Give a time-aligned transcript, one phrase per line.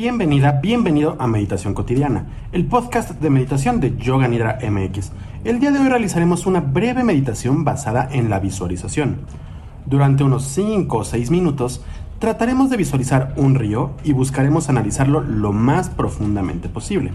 [0.00, 5.10] Bienvenida, bienvenido a Meditación Cotidiana, el podcast de meditación de Yoga Nidra MX.
[5.42, 9.22] El día de hoy realizaremos una breve meditación basada en la visualización.
[9.86, 11.84] Durante unos 5 o 6 minutos
[12.20, 17.10] trataremos de visualizar un río y buscaremos analizarlo lo más profundamente posible.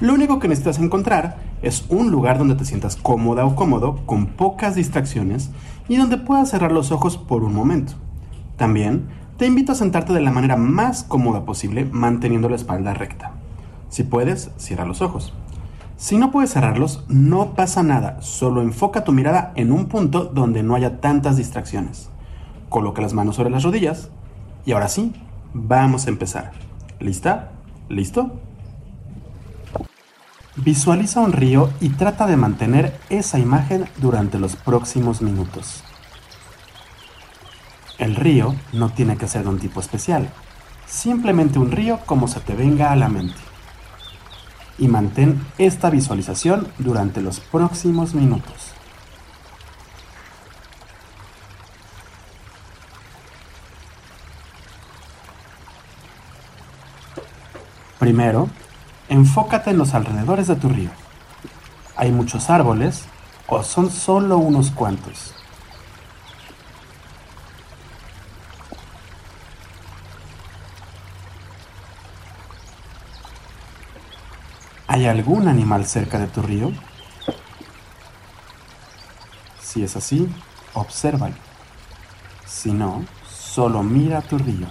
[0.00, 4.26] Lo único que necesitas encontrar es un lugar donde te sientas cómoda o cómodo, con
[4.26, 5.52] pocas distracciones
[5.88, 7.94] y donde puedas cerrar los ojos por un momento.
[8.58, 9.06] También
[9.40, 13.32] te invito a sentarte de la manera más cómoda posible manteniendo la espalda recta.
[13.88, 15.32] Si puedes, cierra los ojos.
[15.96, 20.62] Si no puedes cerrarlos, no pasa nada, solo enfoca tu mirada en un punto donde
[20.62, 22.10] no haya tantas distracciones.
[22.68, 24.10] Coloca las manos sobre las rodillas
[24.66, 25.14] y ahora sí,
[25.54, 26.52] vamos a empezar.
[26.98, 27.52] ¿Lista?
[27.88, 28.38] ¿Listo?
[30.56, 35.82] Visualiza un río y trata de mantener esa imagen durante los próximos minutos.
[38.00, 40.28] El río no tiene que ser de un tipo especial,
[40.86, 43.38] simplemente un río como se te venga a la mente.
[44.76, 48.72] Y mantén esta visualización durante los próximos minutos.
[58.00, 58.48] Primero,
[59.10, 60.90] Enfócate en los alrededores de tu río.
[61.96, 63.06] ¿Hay muchos árboles
[63.48, 65.34] o son solo unos cuantos?
[74.92, 76.72] ¿Hay algún animal cerca de tu río?
[79.62, 80.28] Si es así,
[80.74, 81.36] obsérvalo.
[82.44, 84.66] Si no, solo mira tu río.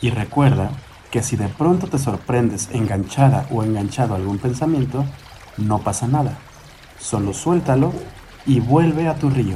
[0.00, 0.70] Y recuerda
[1.12, 5.04] que si de pronto te sorprendes enganchada o enganchado a algún pensamiento,
[5.56, 6.36] no pasa nada.
[6.98, 7.92] Solo suéltalo
[8.44, 9.54] y vuelve a tu río.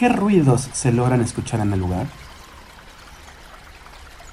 [0.00, 2.06] ¿Qué ruidos se logran escuchar en el lugar?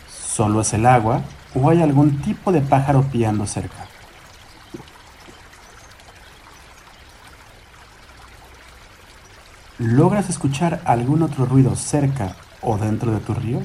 [0.07, 1.23] ¿Solo es el agua
[1.53, 3.85] o hay algún tipo de pájaro piando cerca?
[9.77, 13.59] ¿Logras escuchar algún otro ruido cerca o dentro de tu río?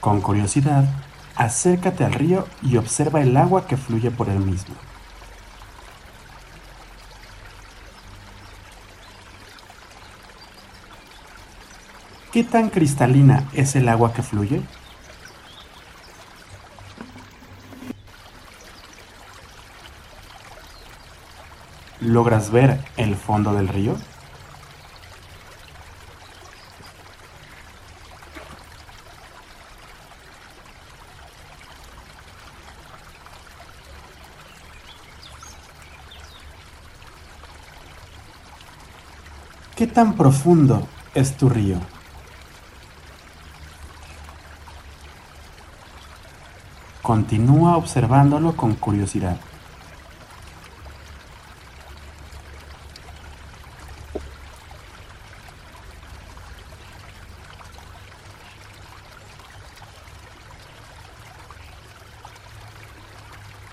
[0.00, 0.84] Con curiosidad,
[1.36, 4.74] acércate al río y observa el agua que fluye por él mismo.
[12.32, 14.62] ¿Qué tan cristalina es el agua que fluye?
[22.00, 23.96] ¿Logras ver el fondo del río?
[39.80, 41.78] ¿Qué tan profundo es tu río?
[47.00, 49.38] Continúa observándolo con curiosidad.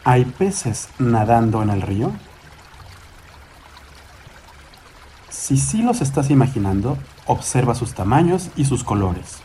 [0.06, 2.13] ¿Hay peces nadando en el río?
[5.47, 9.38] Si sí los estás imaginando, observa sus tamaños y sus colores.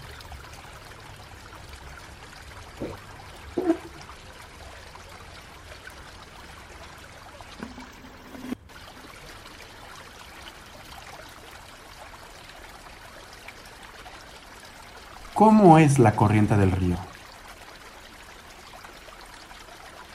[15.35, 16.97] ¿Cómo es la corriente del río?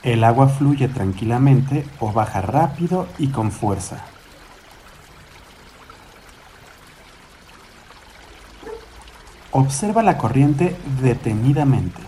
[0.04, 4.17] El agua fluye tranquilamente o baja rápido y con fuerza.
[9.60, 12.00] Observa la corriente detenidamente.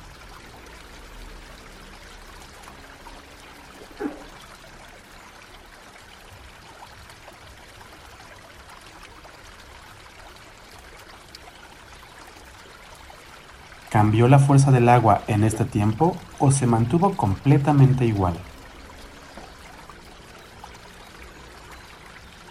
[13.89, 18.35] ¿Cambió la fuerza del agua en este tiempo o se mantuvo completamente igual?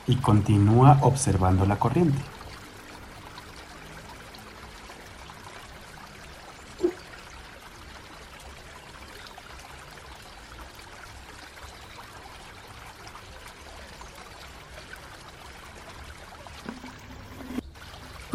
[0.09, 2.38] Y continúa observando la corriente.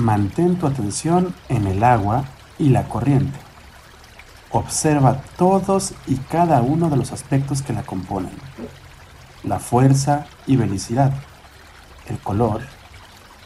[0.04, 2.26] Mantén tu atención en el agua
[2.60, 3.40] y la corriente.
[4.52, 8.34] Observa todos y cada uno de los aspectos que la componen.
[9.46, 11.14] La fuerza y velocidad,
[12.08, 12.64] el color,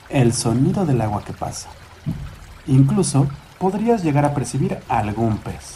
[0.09, 1.69] el sonido del agua que pasa.
[2.65, 3.27] Incluso
[3.59, 5.75] podrías llegar a percibir algún pez.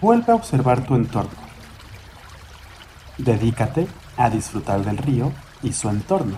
[0.00, 1.30] Vuelve a observar tu entorno.
[3.18, 5.32] Dedícate a disfrutar del río
[5.62, 6.36] y su entorno.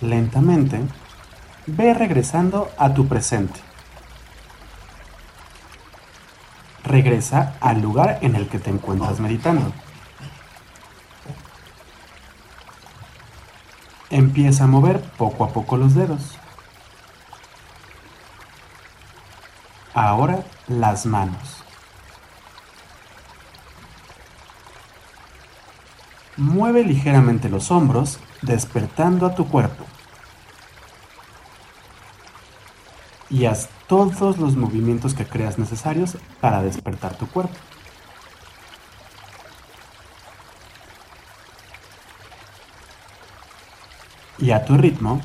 [0.00, 0.80] Lentamente,
[1.68, 3.60] ve regresando a tu presente.
[6.82, 9.72] Regresa al lugar en el que te encuentras meditando.
[14.08, 16.38] Empieza a mover poco a poco los dedos.
[19.92, 21.62] Ahora las manos.
[26.38, 29.87] Mueve ligeramente los hombros, despertando a tu cuerpo.
[33.30, 37.54] Y haz todos los movimientos que creas necesarios para despertar tu cuerpo.
[44.38, 45.20] Y a tu ritmo,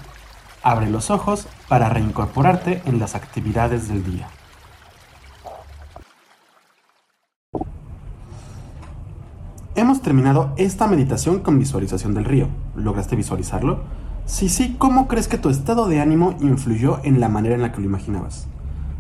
[0.64, 4.28] abre los ojos para reincorporarte en las actividades del día.
[9.76, 12.48] Hemos terminado esta meditación con visualización del río.
[12.76, 13.84] ¿Lograste visualizarlo?
[14.26, 17.74] Si sí, ¿cómo crees que tu estado de ánimo influyó en la manera en la
[17.74, 18.48] que lo imaginabas?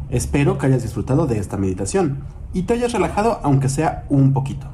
[0.09, 2.19] Espero que hayas disfrutado de esta meditación
[2.51, 4.67] y te hayas relajado aunque sea un poquito.